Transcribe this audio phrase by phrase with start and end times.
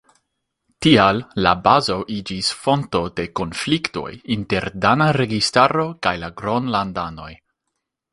[0.83, 7.29] Tial la bazo iĝis fonto de konfliktoj inter dana registaro kaj la Gronlandanoj.